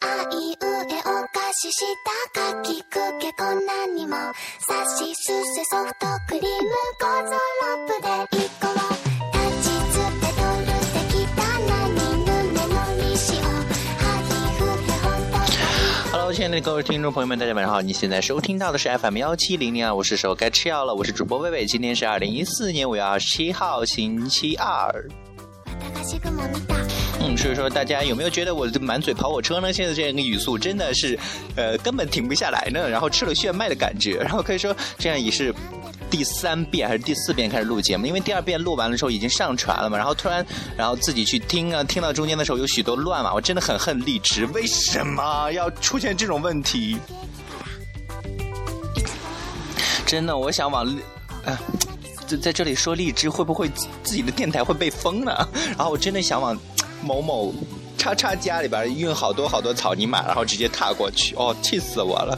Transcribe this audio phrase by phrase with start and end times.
[0.00, 0.56] あいう
[0.90, 6.68] えお菓子したかきくけこんなにもさしすせソフトクリーム
[7.00, 7.38] ゴーゾロ
[7.84, 8.72] ップで一個を
[9.32, 11.94] 立ちつてとるてきたなに
[12.24, 15.36] ぬめのみしおはぎふへほんと
[16.12, 17.80] Hello，亲爱的各位听众朋友们，大家晚上好！
[17.80, 21.66] 你现在收听到的是 FM 幺七零零二，我是时候该吃药了，我是主播薇薇。
[21.66, 25.08] 今天是二零一四年五月二十七号，星期二。
[27.19, 29.71] 嗯，所以说大家有没有觉得我的满嘴跑火车呢？
[29.71, 31.17] 现在这样一个语速真的是，
[31.55, 32.89] 呃，根本停不下来呢。
[32.89, 35.53] 然后吃了炫迈的感觉，然后可以说这样也是。
[36.09, 46.97] 第三遍还是第四遍开始录节目，因为第二遍录完的时候已经上传了嘛，然后突然，然后自己去听啊，听到中间的时候有许多乱码，我真的很恨荔枝，为什么要出现这种问题？
[50.05, 50.85] 真的，我想往，
[51.45, 51.57] 呃，
[52.37, 53.69] 在这里说荔枝会不会
[54.03, 55.33] 自己的电台会被封呢？
[55.77, 56.57] 然后我真的想往
[57.03, 57.53] 某某
[57.97, 62.37] 叉叉家里边运好多好多草泥马，然后直接踏过去，哦，气死我了！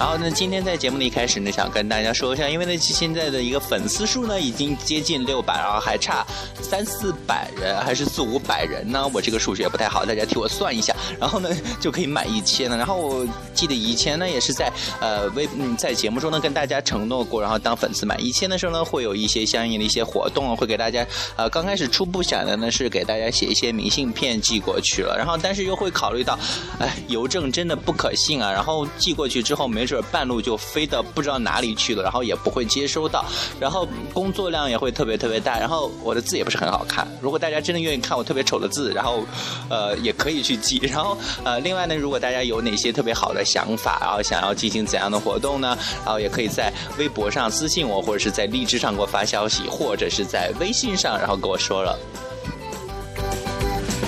[0.00, 6.26] 然后呢，今天在节目的一开始呢，想跟大家说一下，因为呢，现在的一个粉丝数呢，已经接近六百，然后还差
[6.62, 9.06] 三四百人，还是四五百人呢？
[9.12, 10.96] 我这个数学不太好，大家替我算一下。
[11.20, 12.78] 然后呢，就可以满一千了。
[12.78, 21.06] 然后我记得以前呢，也是在呃微嗯在节目中呢跟大家承诺过，然后当粉丝满一千的时候呢，会有一些相应的一些活动，会给大家
[21.36, 26.38] 呃刚开始初步想的呢是给大家写一些明信片寄过去了，然后但是又会考虑到，
[26.78, 33.24] 哎，邮政真的不可信啊，然后寄过去之后没准半路就飞到不知道哪里去了，然后也不会接收到，
[33.58, 37.06] 然后工作量也会特别特别大，然后我的字也不是很好看。
[37.20, 39.24] 如果大家真的愿意看我特别丑的字，然后
[39.68, 40.78] 呃也可以去记。
[40.82, 45.76] 然后呃另外呢，如果大家有哪些特别好的想法，然后想要进行怎样的活动呢？
[46.04, 51.98] 然后也可以在微博上私信我，或者是在荔枝上给我发消息，或者是在微信上，然后跟我说了。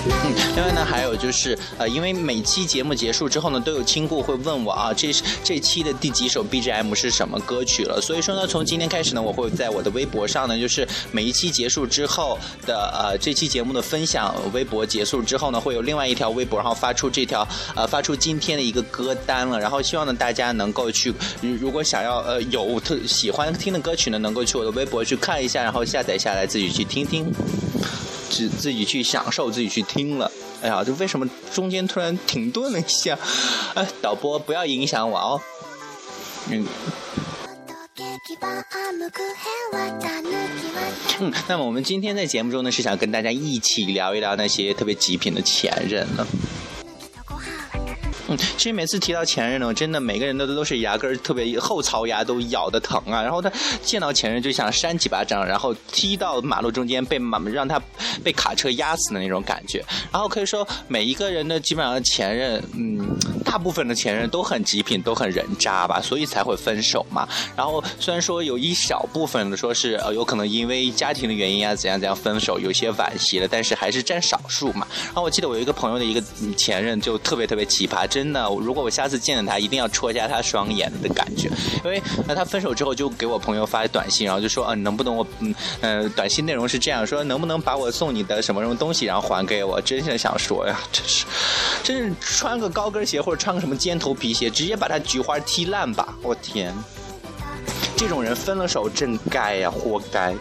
[0.04, 8.00] 嗯，另外呢，还有就是，呃，因为每期节目结束之后呢，都有亲故会问我啊，这是这期的第几首 BGM 是什么歌曲了。
[8.00, 12.36] 所以说呢，从今天开始呢，我会在我的微博上呢，就是每一期结束之后
[12.66, 17.46] 的呃这期节目的分享，微博结束之后呢，会有另外一条微博，然后发出这条
[17.76, 19.60] 呃发出今天的一个歌单了。
[19.60, 27.32] 然后希望呢大家能够去，如如果想要呃有特喜欢听的歌曲呢，能够去我的微博去看一下，然后下载下来自己去听听。
[28.31, 30.31] 自自己去享受，自己去听了。
[30.61, 33.17] 哎呀，这为什么中间突然停顿了一下？
[33.75, 35.41] 哎，导播不要影响我哦。
[36.49, 36.65] 嗯
[37.95, 40.77] ケーキバームクヘワタヌキワ
[41.19, 46.27] 嗯，那么我们今天在节目中呢，是想跟大家一起聊一聊那些特别极品的前任了。
[48.56, 53.22] 其实每次提到前任呢，真的每个人的都是牙根特别后槽牙都咬的疼啊。
[53.22, 53.50] 然后他
[53.82, 57.80] 见到前任就想扇几巴掌，然后踢到马路中间被马让他
[58.22, 59.84] 被卡车压死的那种感觉。
[60.12, 67.28] 然后可以说每一个人的基本上前任，嗯，大部分的前任都很极品，都很人渣吧，所以才会分手嘛。
[67.56, 74.86] 然后虽然说有一小部分的说是呃有可能因为家庭的原因啊怎样怎样分手，有些惋惜了，但是还是占少数嘛。
[75.06, 76.22] 然后我记得我有一个朋友的一个
[76.56, 81.50] 前任就特别特别奇葩，真的，如果我下次见到他，一定要戳一下他双眼的感觉，
[81.84, 89.80] 因为呃他分手之后就给我朋友发短信，然后就说啊、能不能我嗯呃短信内容是这样说，能不能把我送你的什么什么东西然后还给我？
[89.82, 91.26] 真是想说呀，真是，
[91.82, 96.14] 真是穿个高跟鞋或穿个什么尖头皮鞋，直接把他菊花踢烂吧！
[96.22, 96.74] 我天，
[97.96, 100.34] 这种人分了手真该呀，活该。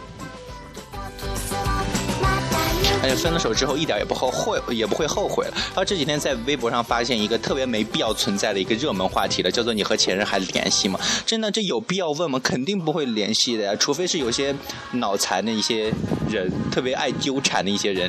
[3.04, 5.52] 而且分了手之后一点也不后悔，也不会后悔了。
[5.54, 12.38] 然后这几天在微博上发现一个特别没必要存在的一个热门话题了，叫做“你和前任还联系吗？”真的，这有必要问吗？
[12.38, 14.54] 肯定不会联系的呀，除非是有些
[14.92, 15.92] 脑残的一些
[16.30, 18.08] 人，特别爱纠缠的一些人，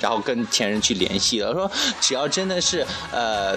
[0.00, 1.52] 然后跟前任去联系了。
[1.52, 1.70] 说
[2.00, 3.56] 只要真的是呃。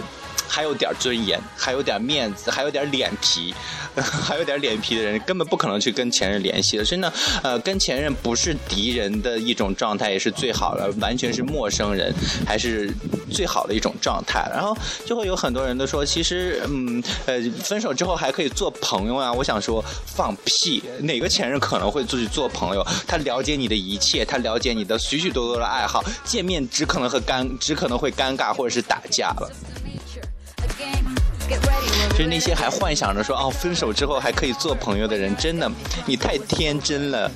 [0.52, 3.56] 还有点尊严，还有点面子，还有点脸皮，
[3.96, 6.84] 还有点脸皮的人，根本不可能去跟前任联系的。
[6.84, 12.14] 真的，呃，跟前任不是敌人的一种状态，也是最好的，完全是陌生人，
[12.46, 12.94] 还是
[13.32, 14.46] 最好的一种状态。
[14.54, 14.76] 然后
[15.06, 19.32] 就会有很多人都说，其实，嗯，呃，分手之后还可以做朋友啊。
[19.32, 20.84] 我想说，放屁！
[21.00, 22.86] 哪个前任可能会去做朋友？
[23.08, 29.50] 他了解你的一切，他了解你的许许多多的爱好，见面只可能和尴，只可能会尴尬或者是打架了。
[32.12, 35.72] 就是那些还幻想着说哦，分手之后还可以做朋友的人，真的，
[36.06, 37.32] 你太天真了，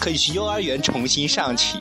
[0.00, 1.80] 可以去幼儿园重新上起。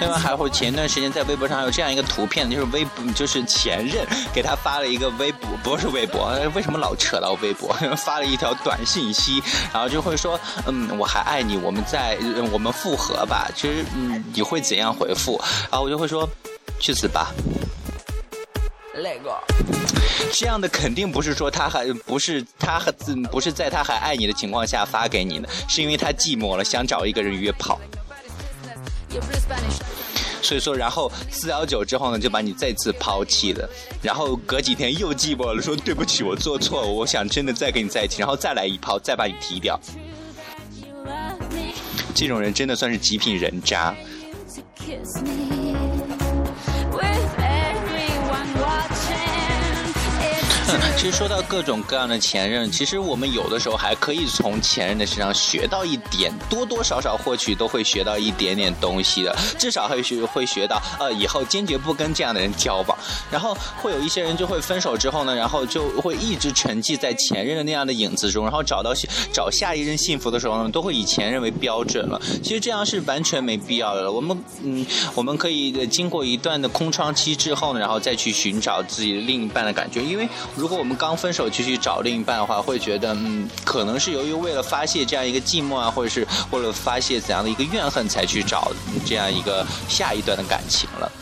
[0.00, 7.72] 另外还会前一段时间在微博上有这样一个图片，就是微博就是前任给他发了一个微博，不是微博，为什么老扯到微博？
[7.96, 12.16] 发了一条短信息，然后就会说，嗯，我还爱你，我们在
[12.52, 13.50] 我们复合吧。
[13.54, 15.40] 其实，嗯，你会怎样回复？
[15.70, 16.28] 然后我就会说，
[16.78, 17.32] 去死吧。
[18.94, 19.34] 那个，
[20.32, 22.90] 这样的肯定不是说他还不是他还
[23.30, 27.78] 不是在他还爱你的情况下发给你的，是因为他寂寞了，想找一个人约炮。
[30.42, 33.68] 所以说，然后四幺九之后呢，就把你再次抛弃了，
[34.02, 39.80] 然后隔几天又寂寞了，说对不起，我做错了，我想真的再跟你在一起，然后再来一炮，再把你踢掉。
[42.14, 43.94] 这种人真的算是极品人渣。
[50.96, 62.98] 其实说到各种各样的前任，其实我们有的时候还可以从前任的身上学到一点，多多少少或许都会学到一点点东西的，至少会学会学到，呃，以后坚决不跟这样的人交往。
[63.30, 68.92] 然后会有一些人就会分手之后呢，然后就会一直沉寂在前任的那样的影子中，然后找到
[69.32, 72.20] 找下一任幸福的时候呢，都会以前任为标准了。
[72.42, 74.10] 其实这样是完全没必要的。
[74.10, 74.84] 我们嗯，
[75.14, 88.72] 我们可以经过一段的空窗期之后呢，然后再去寻找自己另一半的感觉，因为如果我们刚分手就去找另一半的话，会觉得嗯，可能是由于为了发泄这样一个寂寞啊，或者是为了发泄怎样的一个怨恨才去找
[89.04, 91.12] 这样一个下一段的感情了。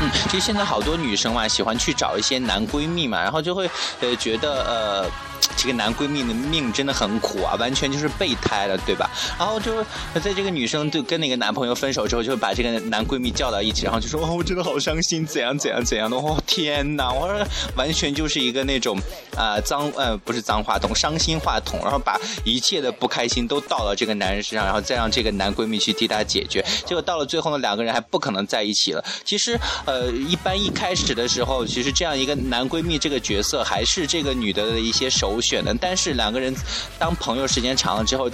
[0.00, 3.70] 嗯，其实现在好多女生嘛，喜欢去找一些男闺蜜嘛，然后就会
[4.00, 5.27] 呃觉得呃。
[5.58, 9.10] 这个男闺蜜的命真的很苦啊，完全就是备胎了，对吧？
[9.36, 9.82] 然后就
[10.14, 17.10] 在这个女生就跟那个男朋友分手之后，就把这个男闺蜜叫到一起，然后就说：“哦，我真的好伤心，怎样怎样怎样的。”哦，天哪！
[17.12, 17.44] 我说
[17.74, 18.96] 完全就是一个那种
[19.36, 26.64] 啊脏呃不是脏话筒，伤心话筒，然后把一切的不开心都倒到这个男人身上，然后再让这个男闺蜜去替他解决。
[26.86, 29.04] 结果到了最后呢，两个人还不可能在一起了。
[29.24, 35.47] 其实呃，一般一开始的时候，其实这样一个男闺蜜这个角色还是这个女的的一些首选。
[35.48, 36.54] 选的，但是两个人
[36.98, 38.30] 当朋友时间长了之后，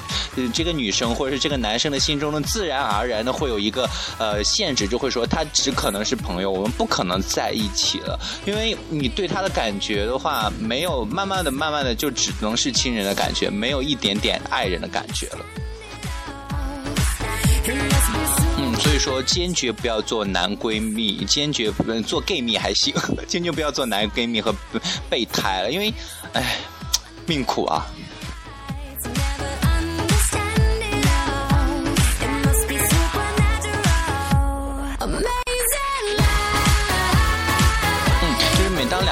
[0.53, 3.89] 这个女生或者是这个男生的心中呢，自然而然的会有一个
[4.19, 15.39] 呃限制，就会说他只可能是朋友，我们不可能在一起了，因为你对他的感觉的话，没有慢慢的、慢慢的就只能是亲人的感觉，没有一点点爱人的感觉了。
[18.57, 22.95] 嗯，所以说坚决不要做男闺蜜，坚决不做 gay 蜜还行，
[23.27, 24.55] 坚决不要做男闺蜜和
[25.09, 25.93] 备胎了，因为，
[26.33, 26.57] 哎。
[27.27, 27.87] 命苦啊！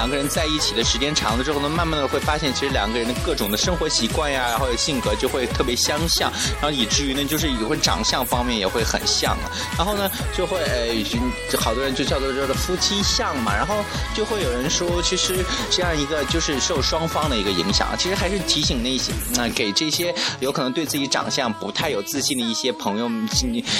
[0.03, 6.29] 两个人在一起的时间长了之后呢，慢慢的会发现，其实两个人的各种的生活习惯呀，然后性格就会特别相像，
[6.61, 9.47] 然后以至于呢，就是也会长相方面也会很像啊。
[9.79, 13.55] 然后呢，就会呃，好多人就叫做这个夫妻相嘛。
[13.55, 13.77] 然后
[14.13, 15.37] 就会有人说，其实
[15.71, 17.87] 这样一个就是受双方的一个影响。
[17.97, 23.09] 其实还是提醒那些那给这些有可能对自己长相不太有自信的一些朋友、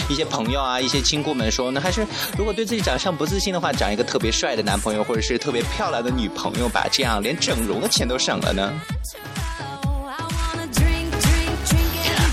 [0.09, 2.07] 一些朋友啊、一些亲故们说，那还是
[2.39, 6.01] 如果对自己长相不自信的话，找一个特别帅的男朋友，或者是特别漂亮。
[6.03, 8.73] 的女朋友吧，这样连整容的钱都省了呢。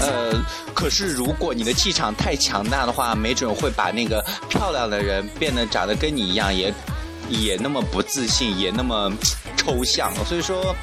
[0.02, 0.34] 呃，
[0.74, 6.74] 可是如果你的气场太强大的话，没准会把那个漂亮的人变得长得跟你一样，也
[7.28, 9.12] 也那么不自信，也那么
[9.58, 10.12] 抽象。
[10.26, 10.74] 所以说，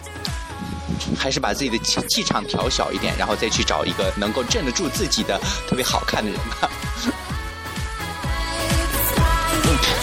[1.19, 6.71] 还是把自己的气气场调小一点，然后再去找一个能够镇得住自己的特别好看的人吧。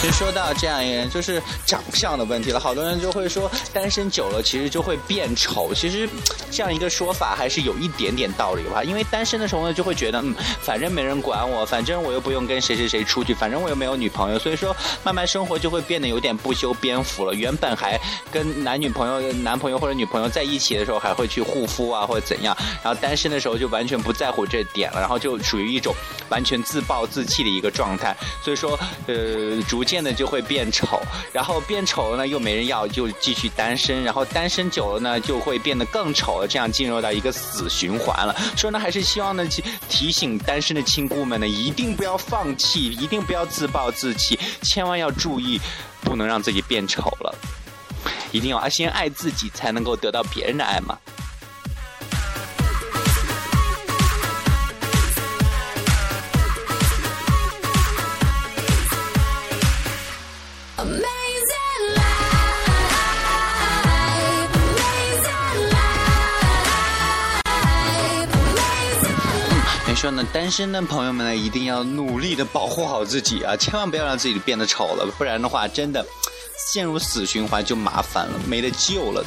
[0.04, 2.60] 其实说到这样一个人，就是长相的问题了。
[2.60, 5.72] 好多人就会说，单身久了其实就会变丑。
[5.72, 6.06] 其实
[6.50, 8.84] 这样一个说法还是有一点点道理吧。
[8.84, 17.32] 因为单身的时候呢，就会觉得，嗯，反正没人管我，反正我又不用跟谁谁谁出去，反正我又没有女朋友，所以说慢慢生活就会变得有点不修边幅了。
[17.32, 17.98] 原本还
[18.30, 25.94] 跟男女朋友、男朋友或者女朋友在一起的时候，还会去护肤啊或者怎样，然后单身的时候就完全不在乎这点了，然后就属于一种
[26.28, 28.14] 完全自暴自弃的一个状态。
[28.42, 29.93] 所以说，呃，逐渐。
[29.94, 31.00] 变得就会变丑，
[31.32, 38.34] 然后变丑了呢，又没人要，就继续单身，然后单身久了呢，就会变得更丑了，这样进入到一个死循环了。
[38.56, 39.46] 所以呢，还是希望呢，
[39.88, 45.60] 提醒单身的亲姑们呢，一定不要放弃，一定不要自暴自弃，千万要注意，
[46.00, 47.32] 不能让自己变丑了，
[48.32, 50.98] 一定要先爱自己，才能够得到别人的爱嘛。
[70.04, 76.04] 说呢，单身的朋友们呢，一定要努力的保护好自己啊，千万不要让自己变得丑了，不然的话，真的
[76.70, 79.24] 陷入死循环就麻烦了，没得救了。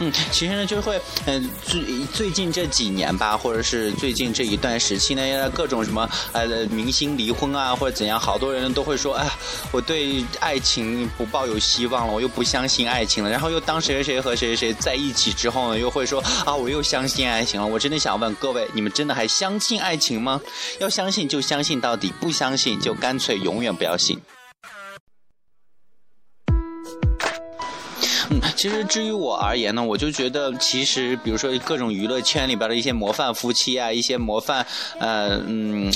[0.00, 1.82] 嗯，其实呢，就会，嗯，最
[2.12, 9.24] 最近这几年吧，或者是最近这一段时期呢，各种什么呃明星离婚啊，或者怎样，好多人都会说，哎，
[9.70, 13.30] 我对爱情不抱有希望了，我又不相信爱情了。
[13.30, 17.66] 然后又当谁谁谁和谁谁谁在一起之后呢，又会说啊，我又相信爱情了。
[17.66, 20.40] 我真的想问各位，你们真的还相信爱情吗？
[20.80, 24.20] 要相信就相信到底，不相信就干脆永远不要信。
[28.56, 34.66] 其实至于我而言呢，我就觉得，其实比如说各种娱乐圈里边的一些模范夫妻啊，一些模范，
[34.98, 35.92] 呃，嗯。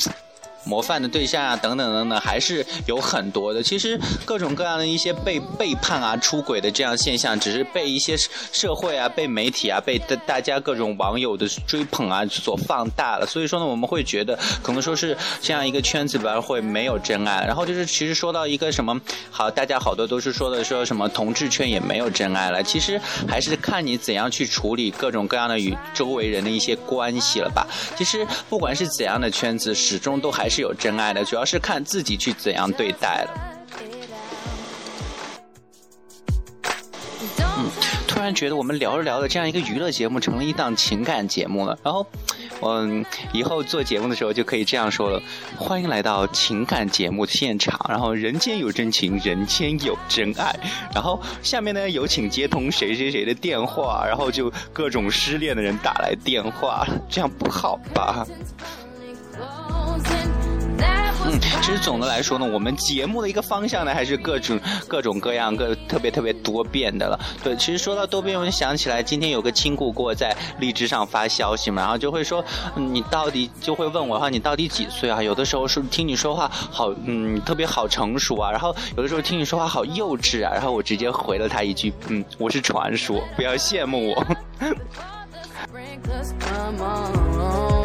[0.69, 3.63] 模范的对象啊，等等等等，还是有很多的。
[3.63, 8.15] 其实各种各样的一些被背叛啊、出轨的这样现象，只是被一些
[8.53, 13.27] 社会啊、被媒体啊、被大大家各种网友的追捧啊所放大了。
[13.27, 17.47] 所以说呢，我们会觉得可能说是这样一个圈子里边会没有真爱。
[17.47, 22.63] 然后就是其实说到一个什么好，大家好多都是说的说什么同志圈也没有真爱了。
[22.63, 27.67] 其实还是看你怎样去处理各种各样的与周围人的一些关系了吧。
[27.97, 30.58] 其实不管是怎样的圈子，始终都还是。
[30.59, 33.31] 是有真爱的，主要是看自己去怎样对待了。
[37.57, 37.71] 嗯，
[38.09, 41.79] 突然觉得我们聊着聊着，这样一个娱乐节目成了一档情感节目了。
[41.85, 42.05] 然后，
[42.61, 45.23] 嗯，以后做节目的时候就可以这样说了：
[45.57, 47.79] 欢迎来到情感节目现场。
[47.89, 50.59] 然后，人间有真情，人间有真爱。
[50.93, 54.05] 然后，下面呢有请接通谁谁谁的电话。
[54.05, 58.27] 然后就各种失恋的人打来电话，这样不好吧？
[61.69, 64.59] 其实总的来说呢，我们节目的一个方向呢，还是各种
[64.89, 67.21] 各种各样、各特别特别多变的了。
[67.45, 72.43] 对，其实说到多变，我就想起来，今天有个亲故过在荔枝上发消息嘛，然后就会说，
[72.75, 75.23] 你到底就会问我哈，你到底几岁啊？
[75.23, 84.27] 有的时候是听你说话好，嗯，特别好成熟啊，然后有的时候听你说话好幼稚啊，然后我直接回了他一句，嗯，我是传说，不要羡慕我。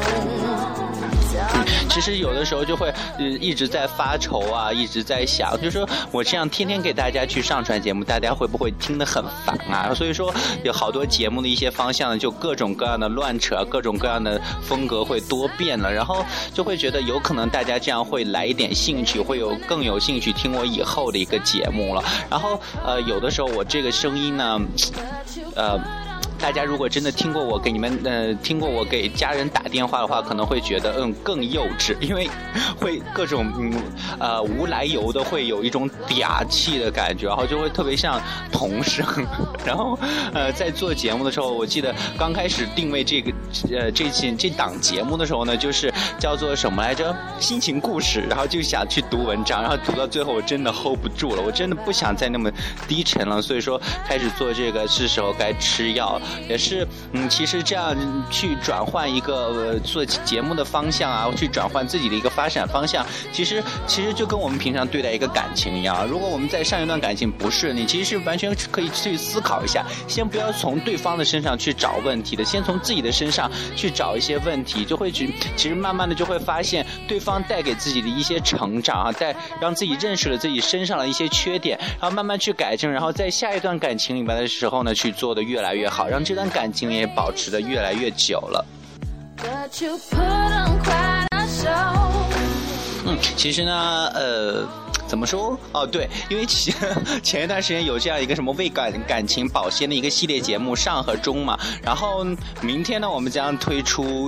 [1.89, 9.93] 其实有的时候就会呃一直在发愁啊，一直在想，就是说我这样天天给大家去上传节目，大家会不会听得很烦啊？
[9.93, 22.03] 所以说有好多节目的一些方向就各种各样的乱扯，各种各样的风格会多变了，然后就会觉得有可能大家这样会来一点兴趣，会有更有兴趣听我以后的一个节目了。
[22.29, 24.59] 然后呃有的时候我这个声音呢，
[25.55, 25.79] 呃。
[26.43, 32.27] 大家如果真的听过我给你们呃听过我给家人打电话的话，可能会觉得嗯更幼稚，因为
[32.77, 33.71] 会各种嗯
[34.19, 38.21] 呃无来由的会有一种嗲气的感觉，然后就会特别像
[38.51, 39.05] 童声。
[39.65, 39.97] 然后
[40.33, 43.31] 呃在做节目的时候，我记得刚开始定位这个
[43.71, 47.15] 呃这期这档节目的时候呢，就是叫做什么来着？
[47.39, 48.19] 心情故事。
[48.29, 52.51] 然后就想去读文章，然后读到最后我真的 hold 不住了，我真的不想再那么
[52.85, 56.19] 低沉了，所以说开始做这个是时候该吃药。
[56.49, 57.95] 也是，嗯，其实这样
[58.29, 66.05] 去转换一个做节目的方向啊，去转换自己的一个发展方向，其实其实就跟我们平常对待一个感情一样。
[66.07, 86.23] 如果我们在上一段感情不顺利，其实是完全可以去思考一下，先不要从对方的身上去找问题的，先从自己的身上去找一些问题，就会去，其实慢慢的就会发现对方带给自己的一些成长啊，带让自己认识了自己身上的一些缺点，然后慢慢去改正，然后在下一段感情里面的时候呢，去做的越来越好，让。
[86.23, 88.65] 这段感情也保持的越来越久了。
[93.05, 94.67] 嗯，其实呢，呃。
[95.13, 95.55] 怎么说？
[95.73, 96.73] 哦，对，因为前
[97.21, 102.25] 前一段时间有这样一个什么为感感情保鲜的一个系列节目上和中嘛，然后
[102.63, 104.27] 明天呢，我们将推出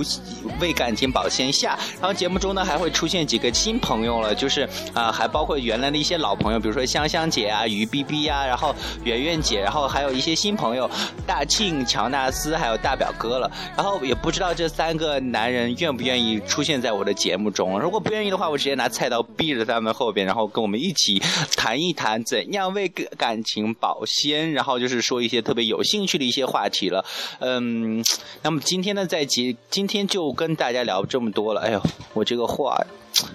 [0.60, 10.88] 为感情保鲜下，然后节目中呢还会出现几个新朋友了，就是啊，还包括原来的一些老朋友，比如说香香姐啊、于 B B 啊，然后圆圆姐，然后还有一些新朋友
[11.26, 20.75] 大庆、乔纳斯，还有大表哥了，然后也不知道这三个男人愿不愿意出现在我的节目中，如果不愿意的话，我直接拿菜刀逼着他们后边，然后跟我们。
[20.78, 21.20] 一起
[21.56, 27.04] 谈一谈怎样为感情保鲜，然后就是说一些特别有兴趣的一些话题了。
[27.40, 28.04] 嗯，
[28.42, 31.60] 那么今天呢，在今今天就跟大家聊这么多了。
[31.62, 31.82] 哎呦，
[32.14, 32.78] 我这个话，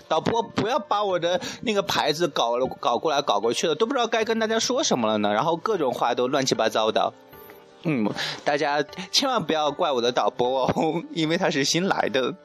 [0.08, 5.34] 导播不要把我的那个牌子搞了搞过来搞过去了，都不知道该跟大家说什么了呢。
[5.34, 7.14] 然后各种话都乱七八糟的。
[7.84, 8.08] 嗯，
[8.44, 12.36] 大家千万不要怪我的导播哦，因为他是新来的。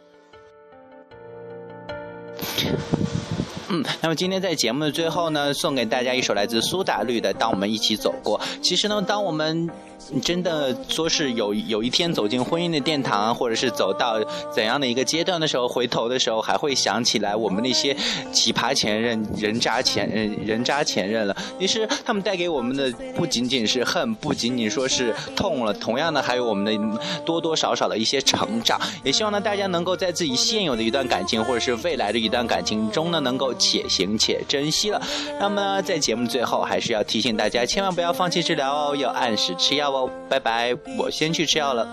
[3.69, 8.39] 嗯，那么今天在节目的最后呢，送给大家一首来自苏打绿的《当我们一起走过》。
[8.63, 9.69] 其实呢，当我们
[10.11, 14.21] 你真的说是有有一天走进婚姻的殿堂，或者是走到
[14.53, 17.97] 怎样的一个阶段的时候，回头的时候还会想起来我们那些
[18.33, 21.37] 奇葩前任、人渣前任、人渣前任了。
[21.59, 28.81] 其实他们带给我们的不仅仅是恨，不仅仅说是痛了，同样的还有我们的多多少少的一些成长。
[29.03, 35.03] 也希望呢大家能够在自己现有的一段感情，或者是未来的一段感情中呢，能够且行且珍惜了。
[35.41, 40.11] 那么在节目最后，还是要提醒大家，千万不要放弃治疗哦，要按时吃药哦。
[40.29, 41.87] 拜拜，我先去吃药了。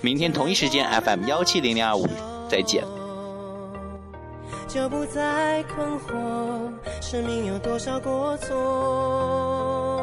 [0.00, 2.06] 明天同一时间 FM 幺七零零二五
[2.48, 2.84] 再见。
[4.66, 6.72] 就不再困惑，
[7.02, 9.99] 生命有多少过错？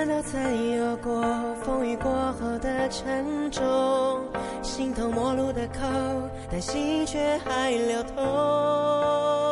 [0.00, 1.22] 难道曾有过
[1.62, 4.24] 风雨过后的沉重，
[4.62, 5.82] 形同陌路的口，
[6.50, 9.49] 但心却还流通。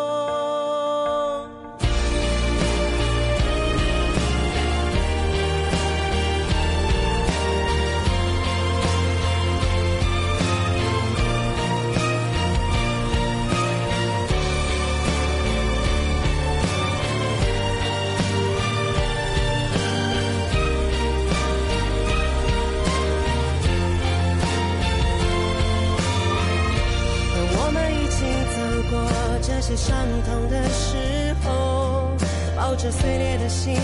[29.78, 32.10] 伤痛的时候，
[32.56, 33.76] 抱着碎裂的心，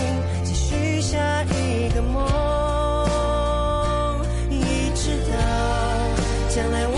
[0.43, 2.21] 继续下一个梦，
[4.49, 5.33] 一直到
[6.49, 6.94] 将来我